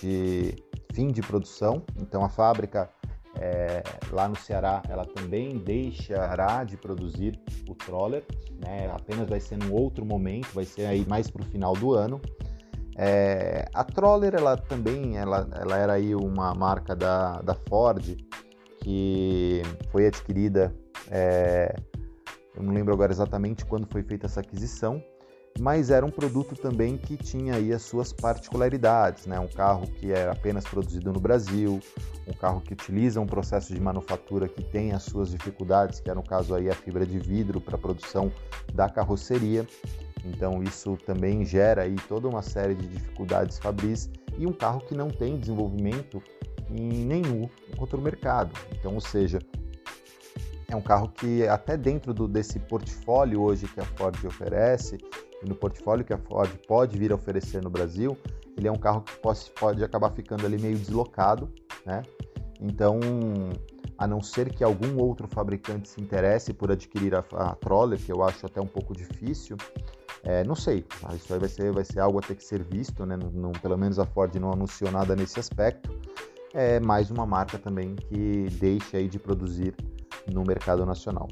[0.00, 0.54] de
[0.94, 1.82] fim de produção.
[2.00, 2.88] Então a fábrica
[3.40, 8.24] é, lá no Ceará, ela também deixará de produzir o Troller,
[8.58, 8.90] né?
[8.92, 12.20] apenas vai ser num outro momento, vai ser aí mais para o final do ano.
[12.96, 18.16] É, a Troller, ela também, ela, ela era aí uma marca da, da Ford
[18.80, 20.74] que foi adquirida,
[21.10, 21.74] é,
[22.54, 25.02] eu não lembro agora exatamente quando foi feita essa aquisição,
[25.58, 29.38] mas era um produto também que tinha aí as suas particularidades, né?
[29.38, 31.80] Um carro que era apenas produzido no Brasil,
[32.26, 36.14] um carro que utiliza um processo de manufatura que tem as suas dificuldades, que é
[36.14, 38.32] no caso aí a fibra de vidro para a produção
[38.72, 39.66] da carroceria.
[40.24, 44.94] Então isso também gera aí toda uma série de dificuldades fabris e um carro que
[44.94, 46.22] não tem desenvolvimento
[46.70, 48.52] em nenhum outro mercado.
[48.72, 49.38] Então, ou seja,
[50.68, 54.96] é um carro que até dentro do, desse portfólio hoje que a Ford oferece,
[55.42, 58.16] e no portfólio que a Ford pode vir a oferecer no Brasil,
[58.56, 61.50] ele é um carro que pode, pode acabar ficando ali meio deslocado,
[61.84, 62.02] né?
[62.60, 63.00] Então,
[63.98, 68.12] a não ser que algum outro fabricante se interesse por adquirir a, a Troller, que
[68.12, 69.56] eu acho até um pouco difícil,
[70.24, 73.04] é, não sei, isso aí vai ser, vai ser algo a ter que ser visto,
[73.04, 73.16] né?
[73.16, 75.90] Não, não, pelo menos a Ford não anunciou nada nesse aspecto.
[76.54, 79.74] É mais uma marca também que deixa aí de produzir
[80.32, 81.28] no mercado nacional.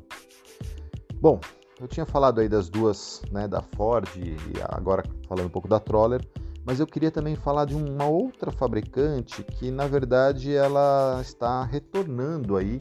[1.15, 1.39] Bom,
[1.81, 4.37] eu tinha falado aí das duas, né, da Ford e
[4.69, 6.21] agora falando um pouco da Troller,
[6.65, 12.57] mas eu queria também falar de uma outra fabricante que na verdade ela está retornando
[12.59, 12.81] aí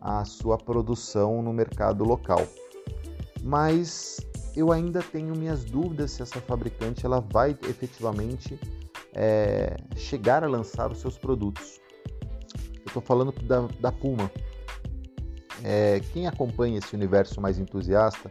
[0.00, 2.46] a sua produção no mercado local.
[3.42, 4.18] Mas
[4.54, 8.60] eu ainda tenho minhas dúvidas se essa fabricante ela vai efetivamente
[9.14, 11.80] é, chegar a lançar os seus produtos.
[12.74, 14.30] Eu estou falando da, da Puma.
[15.64, 18.30] É, quem acompanha esse universo mais entusiasta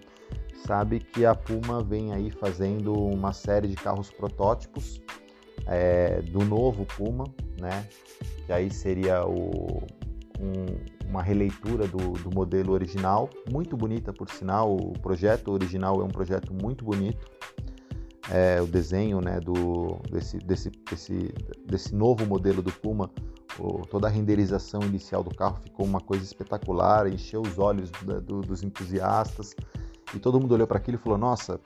[0.66, 5.02] sabe que a Puma vem aí fazendo uma série de carros protótipos
[5.66, 7.26] é, do novo Puma,
[7.60, 7.88] né?
[8.46, 9.84] Que aí seria o,
[10.40, 14.76] um, uma releitura do, do, modelo original, muito bonita por sinal.
[14.76, 17.28] O projeto original é um projeto muito bonito.
[18.30, 21.34] É, o desenho né, do, desse, desse, desse,
[21.66, 23.10] desse novo modelo do Puma,
[23.90, 28.64] toda a renderização inicial do carro ficou uma coisa espetacular, encheu os olhos do, dos
[28.64, 29.56] entusiastas
[30.14, 31.60] e todo mundo olhou para aquilo e falou: Nossa,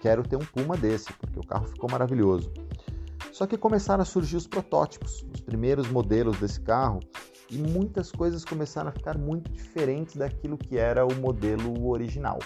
[0.00, 2.52] quero ter um Puma desse, porque o carro ficou maravilhoso.
[3.32, 7.00] Só que começaram a surgir os protótipos, os primeiros modelos desse carro,
[7.50, 12.38] e muitas coisas começaram a ficar muito diferentes daquilo que era o modelo original,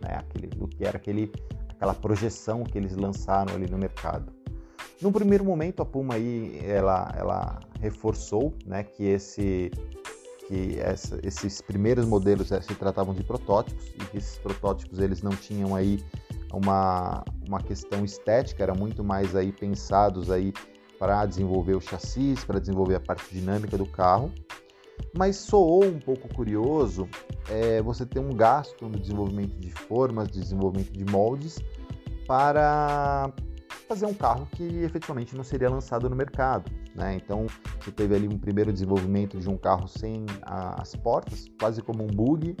[0.00, 0.16] né?
[0.18, 1.32] Aquele, do que era aquele,
[1.68, 4.32] aquela projeção que eles lançaram ali no mercado.
[5.00, 9.70] Num primeiro momento, a Puma aí, ela, ela reforçou né, que, esse,
[10.46, 15.22] que essa, esses primeiros modelos eh, se tratavam de protótipos e que esses protótipos eles
[15.22, 15.98] não tinham aí
[16.52, 20.52] uma, uma questão estética, era muito mais aí pensados aí
[20.98, 24.32] para desenvolver o chassi, para desenvolver a parte dinâmica do carro.
[25.16, 27.06] Mas soou um pouco curioso
[27.50, 31.58] é, você ter um gasto no desenvolvimento de formas, desenvolvimento de moldes,
[32.26, 33.30] para
[33.86, 36.70] fazer um carro que efetivamente não seria lançado no mercado.
[36.94, 37.14] Né?
[37.14, 37.46] Então
[37.80, 42.08] você teve ali um primeiro desenvolvimento de um carro sem as portas, quase como um
[42.08, 42.56] bug,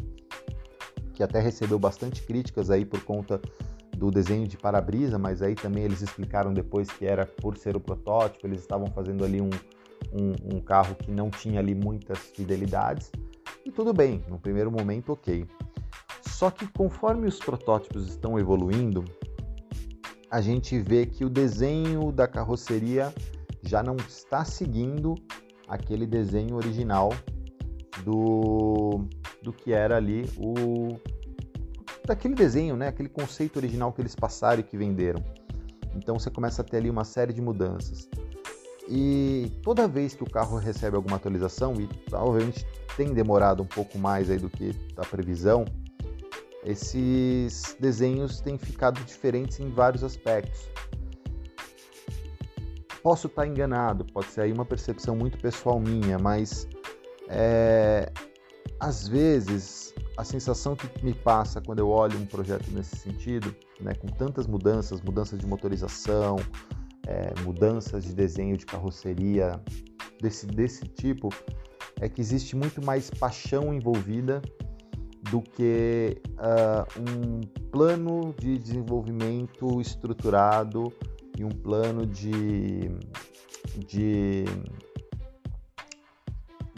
[1.12, 3.40] que até recebeu bastante críticas aí por conta
[3.96, 7.80] do desenho de para-brisa, mas aí também eles explicaram depois que era por ser o
[7.80, 9.50] protótipo, eles estavam fazendo ali um,
[10.12, 13.10] um, um carro que não tinha ali muitas fidelidades.
[13.64, 15.46] E tudo bem, no primeiro momento, ok.
[16.20, 19.04] Só que conforme os protótipos estão evoluindo,
[20.36, 23.10] a gente vê que o desenho da carroceria
[23.62, 25.14] já não está seguindo
[25.66, 27.10] aquele desenho original
[28.04, 29.06] do,
[29.42, 31.00] do que era ali o,
[32.06, 32.88] daquele desenho, né?
[32.88, 35.24] Aquele conceito original que eles passaram e que venderam.
[35.94, 38.06] Então você começa a ter ali uma série de mudanças.
[38.90, 43.96] E toda vez que o carro recebe alguma atualização, e provavelmente tem demorado um pouco
[43.98, 45.64] mais aí do que a previsão,
[46.66, 50.68] esses desenhos têm ficado diferentes em vários aspectos.
[53.02, 56.66] Posso estar enganado, pode ser aí uma percepção muito pessoal minha, mas
[57.28, 58.10] é,
[58.80, 63.94] às vezes a sensação que me passa quando eu olho um projeto nesse sentido, né,
[63.94, 66.36] com tantas mudanças, mudanças de motorização,
[67.06, 69.62] é, mudanças de desenho de carroceria
[70.20, 71.28] desse, desse tipo,
[72.00, 74.42] é que existe muito mais paixão envolvida
[75.30, 80.92] do que uh, um plano de desenvolvimento estruturado
[81.36, 82.90] e um plano de,
[83.86, 84.44] de,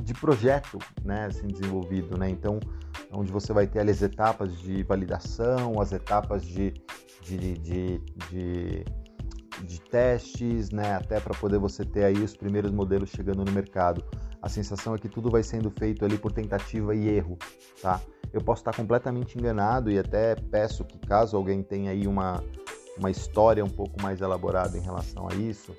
[0.03, 2.17] de projeto né, assim, desenvolvido.
[2.17, 2.31] Né?
[2.31, 2.59] Então,
[3.13, 6.73] onde você vai ter as etapas de validação, as etapas de,
[7.23, 7.99] de, de,
[8.31, 8.85] de,
[9.63, 10.95] de testes, né?
[10.95, 14.03] até para poder você ter aí os primeiros modelos chegando no mercado.
[14.41, 17.37] A sensação é que tudo vai sendo feito ali por tentativa e erro,
[17.83, 18.01] tá?
[18.33, 22.43] Eu posso estar completamente enganado e até peço que caso alguém tenha aí uma,
[22.99, 25.75] uma história um pouco mais elaborada em relação a isso,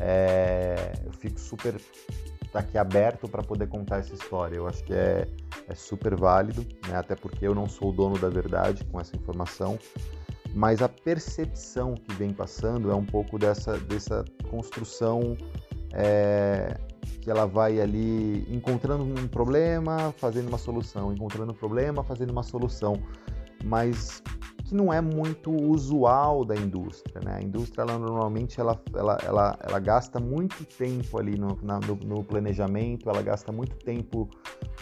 [0.00, 1.80] é, eu fico super
[2.54, 4.56] tá aqui aberto para poder contar essa história.
[4.56, 5.26] Eu acho que é,
[5.68, 6.96] é super válido, né?
[6.96, 9.76] até porque eu não sou o dono da verdade com essa informação,
[10.54, 15.36] mas a percepção que vem passando é um pouco dessa, dessa construção
[15.94, 16.76] é,
[17.20, 22.42] que ela vai ali encontrando um problema, fazendo uma solução, encontrando um problema, fazendo uma
[22.42, 23.00] solução,
[23.64, 24.22] mas
[24.64, 27.20] que não é muito usual da indústria.
[27.24, 27.36] Né?
[27.36, 31.94] A indústria ela, normalmente ela, ela, ela, ela gasta muito tempo ali no, na, no,
[31.96, 34.28] no, planejamento, ela gasta muito tempo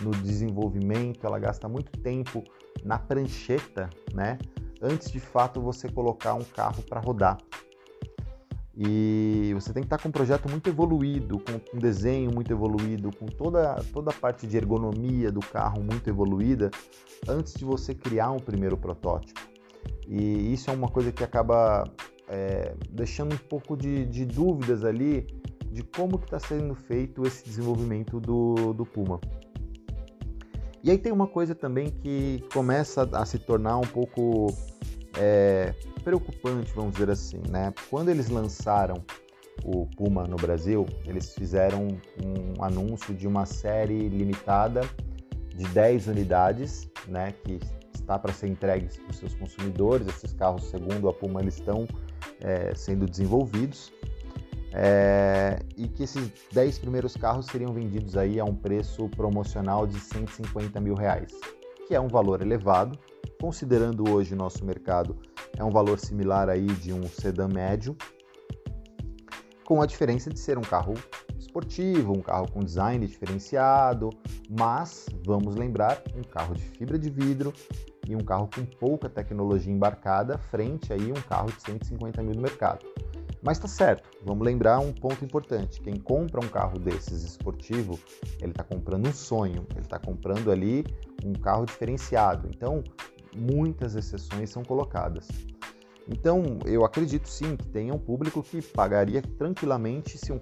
[0.01, 2.43] no desenvolvimento, ela gasta muito tempo
[2.85, 4.39] na prancheta, né?
[4.81, 7.39] antes de fato você colocar um carro para rodar.
[8.77, 13.11] E você tem que estar com um projeto muito evoluído, com um desenho muito evoluído,
[13.15, 16.71] com toda, toda a parte de ergonomia do carro muito evoluída,
[17.29, 19.41] antes de você criar um primeiro protótipo.
[20.09, 21.85] E isso é uma coisa que acaba
[22.29, 25.27] é, deixando um pouco de, de, dúvidas ali
[25.71, 29.21] de como que está sendo feito esse desenvolvimento do, do Puma.
[30.83, 34.49] E aí tem uma coisa também que começa a se tornar um pouco
[35.19, 37.73] é, preocupante, vamos dizer assim, né?
[37.91, 39.05] Quando eles lançaram
[39.65, 41.89] o Puma no Brasil, eles fizeram
[42.23, 44.83] um anúncio de uma série limitada
[45.55, 47.61] de 10 unidades, né, que
[47.95, 50.07] está para ser entregues para os seus consumidores.
[50.09, 51.87] Esses carros, segundo a Puma, eles estão
[52.41, 53.93] é, sendo desenvolvidos.
[54.75, 60.01] É, e que esses 10 primeiros carros seriam vendidos aí a um preço promocional de
[60.01, 61.33] 150 mil reais.
[61.87, 62.99] que é um valor elevado,
[63.41, 65.17] considerando hoje nosso mercado
[65.57, 67.97] é um valor similar aí de um sedã médio,
[69.65, 70.95] com a diferença de ser um carro
[71.39, 74.11] esportivo, um carro com design diferenciado,
[74.49, 77.53] mas vamos lembrar, um carro de fibra de vidro
[78.09, 82.43] e um carro com pouca tecnologia embarcada frente aí um carro de 150 mil no
[82.43, 82.87] mercado.
[83.45, 87.99] Mas tá certo, vamos lembrar um ponto importante: quem compra um carro desses esportivo,
[88.41, 90.85] ele está comprando um sonho, ele está comprando ali
[91.25, 92.49] um carro diferenciado.
[92.55, 92.85] Então,
[93.37, 95.29] muitas exceções são colocadas.
[96.09, 100.41] Então, eu acredito sim que tenha um público que pagaria tranquilamente se um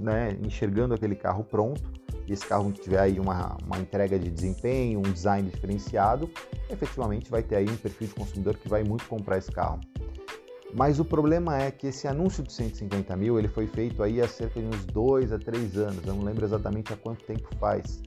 [0.00, 1.82] né, enxergando aquele carro pronto,
[2.26, 6.30] e esse carro tiver aí uma, uma entrega de desempenho, um design diferenciado,
[6.70, 9.80] efetivamente vai ter aí um perfil de consumidor que vai muito comprar esse carro.
[10.74, 14.28] Mas o problema é que esse anúncio de 150 mil ele foi feito aí há
[14.28, 16.06] cerca de uns dois a três anos.
[16.06, 18.02] Eu não lembro exatamente há quanto tempo faz.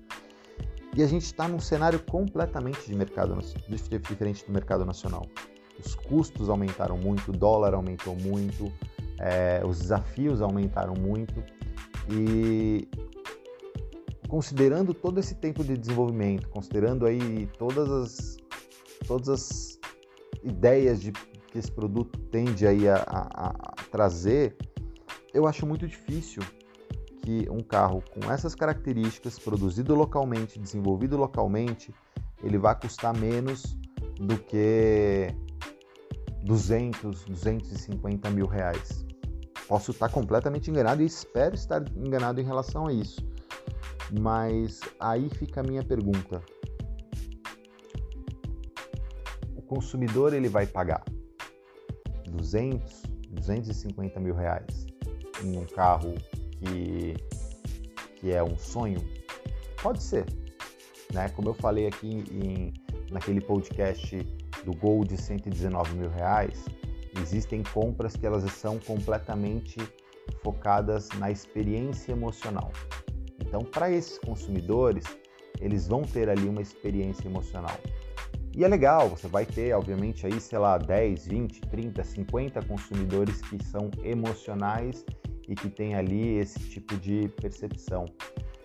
[0.96, 3.38] E a gente está num cenário completamente de mercado
[3.68, 5.26] diferente do mercado nacional.
[5.78, 8.72] Os custos aumentaram muito, o dólar aumentou muito,
[9.20, 11.44] é, os desafios aumentaram muito
[12.10, 12.88] e
[14.30, 18.38] considerando todo esse tempo de desenvolvimento, considerando aí todas as
[19.06, 19.80] todas as
[20.44, 24.56] ideias de que esse produto tende aí a, a, a trazer,
[25.34, 26.42] eu acho muito difícil
[27.26, 31.94] que um carro com essas características, produzido localmente, desenvolvido localmente,
[32.44, 33.76] ele vá custar menos
[34.20, 35.34] do que
[36.44, 39.04] 200, 250 mil reais.
[39.68, 43.28] Posso estar completamente enganado e espero estar enganado em relação a isso.
[44.22, 46.44] Mas aí fica a minha pergunta.
[49.56, 51.04] O consumidor ele vai pagar
[52.30, 53.02] 200,
[53.32, 54.86] 250 mil reais
[55.44, 56.14] em um carro
[56.60, 57.16] que,
[58.18, 59.00] que é um sonho?
[59.82, 60.26] Pode ser.
[61.14, 61.30] Né?
[61.30, 62.74] Como eu falei aqui em,
[63.12, 64.18] naquele podcast
[64.64, 66.66] do Gol de 119 mil reais,
[67.22, 69.78] existem compras que elas são completamente
[70.44, 72.72] focadas na experiência emocional.
[73.40, 75.06] Então, para esses consumidores,
[75.60, 77.78] eles vão ter ali uma experiência emocional.
[78.56, 83.42] E é legal, você vai ter, obviamente, aí, sei lá, 10, 20, 30, 50 consumidores
[83.42, 85.06] que são emocionais
[85.48, 88.06] e que têm ali esse tipo de percepção.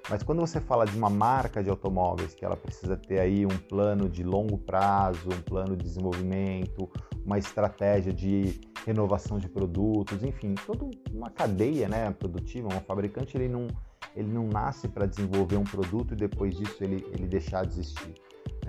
[0.08, 3.56] Mas quando você fala de uma marca de automóveis, que ela precisa ter aí um
[3.68, 6.90] plano de longo prazo, um plano de desenvolvimento,
[7.24, 13.48] uma estratégia de renovação de produtos, enfim, toda uma cadeia né, produtiva, um fabricante ele
[13.48, 13.68] não,
[14.16, 18.14] ele não nasce para desenvolver um produto e depois disso ele, ele deixar de existir.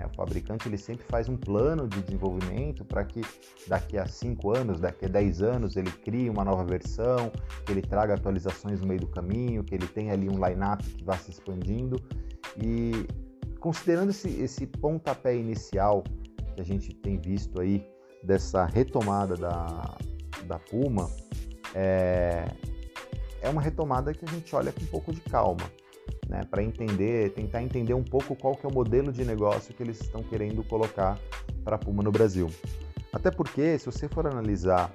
[0.02, 0.08] Né?
[0.12, 3.22] O fabricante ele sempre faz um plano de desenvolvimento para que
[3.66, 7.30] daqui a 5 anos, daqui a 10 anos ele crie uma nova versão,
[7.64, 11.04] que ele traga atualizações no meio do caminho, que ele tenha ali um line-up que
[11.04, 11.96] vá se expandindo.
[12.60, 13.06] E
[13.60, 16.02] considerando esse, esse pontapé inicial
[16.54, 17.86] que a gente tem visto aí
[18.22, 19.96] dessa retomada da,
[20.46, 21.08] da Puma,
[21.74, 22.44] é,
[23.40, 25.64] é uma retomada que a gente olha com um pouco de calma
[26.32, 29.82] né, para entender, tentar entender um pouco qual que é o modelo de negócio que
[29.82, 31.18] eles estão querendo colocar
[31.62, 32.48] para a Puma no Brasil.
[33.12, 34.90] Até porque, se você for analisar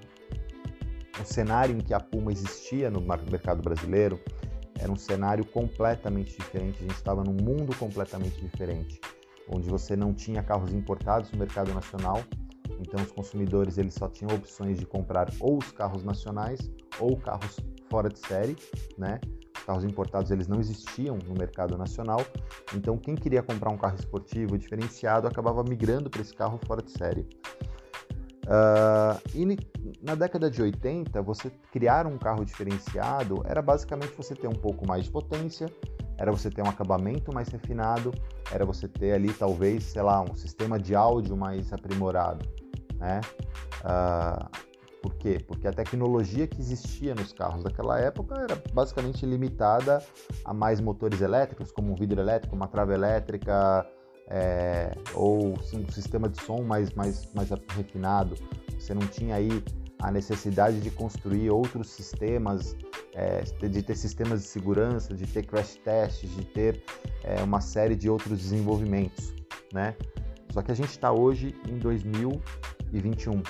[1.22, 4.20] o cenário em que a Puma existia no mercado brasileiro,
[4.80, 9.00] era um cenário completamente diferente, a gente estava num mundo completamente diferente,
[9.48, 12.24] onde você não tinha carros importados no mercado nacional,
[12.80, 17.58] então os consumidores eles só tinham opções de comprar ou os carros nacionais ou carros
[17.90, 18.56] fora de série,
[18.98, 19.20] né?
[19.68, 22.22] Carros importados eles não existiam no mercado nacional,
[22.74, 26.92] então quem queria comprar um carro esportivo diferenciado acabava migrando para esse carro fora de
[26.92, 27.28] série.
[28.46, 29.46] Uh, e
[30.02, 34.88] na década de 80, você criar um carro diferenciado era basicamente você ter um pouco
[34.88, 35.68] mais de potência,
[36.18, 38.14] era você ter um acabamento mais refinado,
[38.50, 42.48] era você ter ali talvez, sei lá, um sistema de áudio mais aprimorado,
[42.96, 43.20] né?
[43.84, 44.67] Uh,
[45.08, 45.40] por quê?
[45.48, 50.04] Porque a tecnologia que existia nos carros daquela época era basicamente limitada
[50.44, 53.88] a mais motores elétricos, como um vidro elétrico, uma trava elétrica,
[54.28, 58.36] é, ou sim, um sistema de som mais, mais, mais refinado.
[58.78, 59.64] Você não tinha aí
[60.00, 62.76] a necessidade de construir outros sistemas,
[63.14, 66.84] é, de ter sistemas de segurança, de ter crash tests, de ter
[67.24, 69.34] é, uma série de outros desenvolvimentos,
[69.74, 69.96] né?
[70.52, 73.42] Só que a gente está hoje em 2021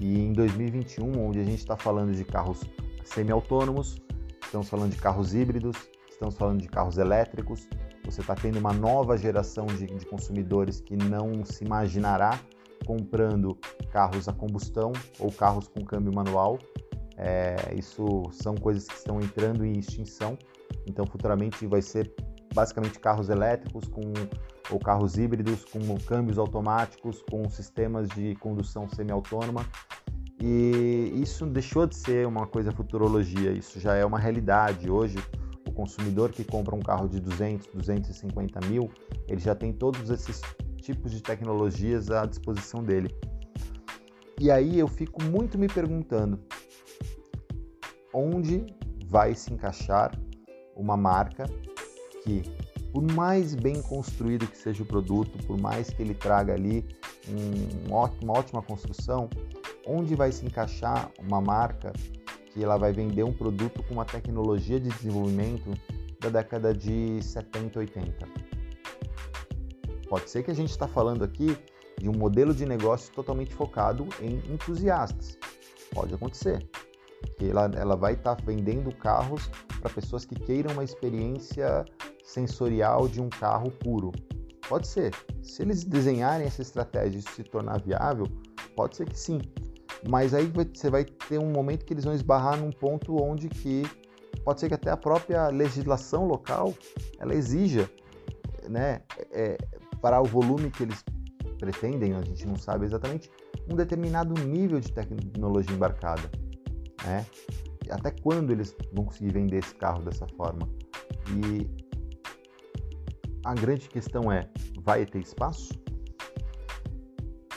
[0.00, 2.62] e em 2021, onde a gente está falando de carros
[3.04, 4.00] semi-autônomos,
[4.42, 5.76] estamos falando de carros híbridos,
[6.10, 7.68] estamos falando de carros elétricos,
[8.04, 12.40] você está tendo uma nova geração de, de, consumidores que não se imaginará
[12.86, 13.58] comprando
[13.90, 16.58] carros a combustão ou carros com câmbio manual.
[17.16, 20.38] É, isso são coisas que estão entrando em extinção,
[20.86, 22.12] então futuramente vai ser
[22.54, 24.12] basicamente carros elétricos com
[24.70, 29.64] ou carros híbridos com câmbios automáticos, com sistemas de condução semi-autônoma.
[30.40, 34.90] E isso deixou de ser uma coisa futurologia, isso já é uma realidade.
[34.90, 35.18] Hoje,
[35.66, 38.90] o consumidor que compra um carro de 200, 250 mil,
[39.26, 40.40] ele já tem todos esses
[40.80, 43.14] tipos de tecnologias à disposição dele.
[44.40, 46.38] E aí eu fico muito me perguntando
[48.14, 48.64] onde
[49.06, 50.12] vai se encaixar
[50.76, 51.44] uma marca
[52.22, 52.42] que,
[52.92, 56.84] por mais bem construído que seja o produto, por mais que ele traga ali
[57.28, 59.28] um, uma ótima construção,
[59.86, 61.92] onde vai se encaixar uma marca
[62.52, 65.70] que ela vai vender um produto com uma tecnologia de desenvolvimento
[66.20, 68.28] da década de 70, 80.
[70.08, 71.56] Pode ser que a gente está falando aqui
[71.98, 75.38] de um modelo de negócio totalmente focado em entusiastas.
[75.92, 76.66] Pode acontecer.
[77.36, 81.84] Que ela, ela vai estar tá vendendo carros para pessoas que queiram uma experiência
[82.28, 84.12] sensorial de um carro puro.
[84.68, 85.14] Pode ser.
[85.42, 88.26] Se eles desenharem essa estratégia e se tornar viável,
[88.76, 89.40] pode ser que sim.
[90.08, 93.82] Mas aí você vai ter um momento que eles vão esbarrar num ponto onde que
[94.44, 96.74] pode ser que até a própria legislação local
[97.18, 97.90] ela exija,
[98.68, 99.00] né,
[99.32, 99.56] é,
[100.02, 101.02] para o volume que eles
[101.58, 103.30] pretendem, a gente não sabe exatamente,
[103.70, 106.30] um determinado nível de tecnologia embarcada.
[107.04, 107.26] Né?
[107.90, 110.68] Até quando eles vão conseguir vender esse carro dessa forma?
[111.34, 111.87] E
[113.44, 114.48] a grande questão é:
[114.80, 115.72] vai ter espaço?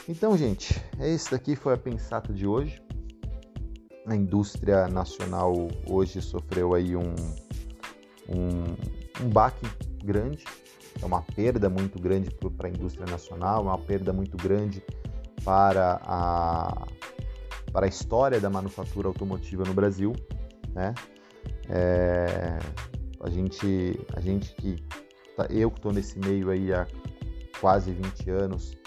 [0.08, 2.82] Então, gente, esse daqui foi a Pensata de hoje.
[4.08, 5.54] A indústria nacional
[5.88, 7.14] hoje sofreu aí um,
[8.28, 9.68] um, um baque
[10.04, 10.44] grande
[11.02, 14.84] é uma perda muito grande para a indústria nacional, uma perda muito grande
[15.44, 16.88] para a,
[17.72, 20.14] para a história da manufatura automotiva no Brasil.
[20.74, 20.94] Né?
[21.70, 22.60] É,
[23.20, 24.76] a, gente, a gente que.
[25.42, 26.86] Tá, eu que estou nesse meio aí há
[27.60, 28.78] quase 20 anos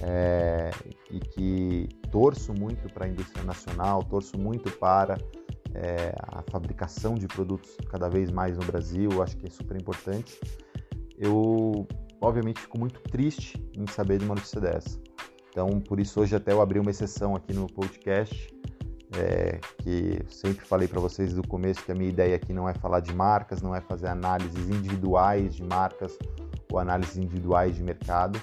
[0.00, 0.70] é,
[1.10, 5.18] e que torço muito para a indústria nacional, torço muito para
[5.74, 10.38] é, a fabricação de produtos cada vez mais no Brasil, acho que é super importante
[11.18, 11.86] eu
[12.20, 15.00] obviamente fico muito triste em saber de uma notícia dessa.
[15.50, 18.54] Então, por isso hoje até eu abri uma exceção aqui no podcast,
[19.16, 22.74] é, que sempre falei para vocês do começo que a minha ideia aqui não é
[22.74, 26.18] falar de marcas, não é fazer análises individuais de marcas
[26.70, 28.40] ou análises individuais de mercado.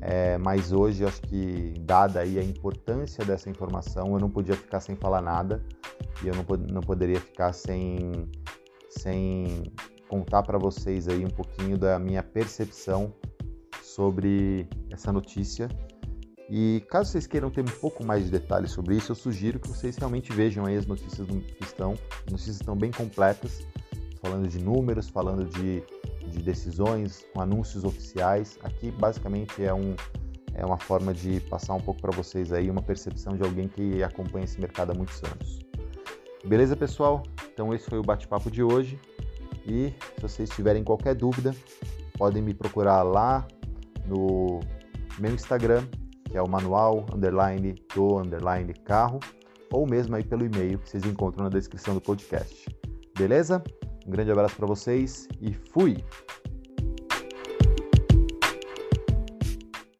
[0.00, 4.78] É, mas hoje acho que dada aí a importância dessa informação, eu não podia ficar
[4.78, 5.60] sem falar nada
[6.22, 8.28] e eu não, não poderia ficar sem,
[8.88, 9.72] sem
[10.08, 13.12] contar para vocês aí um pouquinho da minha percepção
[13.82, 15.68] sobre essa notícia.
[16.50, 19.68] E caso vocês queiram ter um pouco mais de detalhes sobre isso, eu sugiro que
[19.68, 21.92] vocês realmente vejam aí as notícias que estão.
[22.26, 23.66] As notícias estão bem completas,
[24.22, 25.82] falando de números, falando de,
[26.26, 28.58] de decisões, com anúncios oficiais.
[28.62, 29.94] Aqui basicamente é, um,
[30.54, 34.02] é uma forma de passar um pouco para vocês aí uma percepção de alguém que
[34.02, 35.58] acompanha esse mercado há muitos anos.
[36.46, 37.22] Beleza, pessoal?
[37.52, 38.98] Então esse foi o bate-papo de hoje.
[39.66, 41.54] E se vocês tiverem qualquer dúvida,
[42.16, 43.46] podem me procurar lá
[44.06, 44.60] no
[45.18, 45.86] meu Instagram,
[46.28, 49.18] que é o manual underline do underline carro,
[49.72, 52.66] ou mesmo aí pelo e-mail que vocês encontram na descrição do podcast.
[53.16, 53.62] Beleza?
[54.06, 55.98] Um grande abraço para vocês e fui!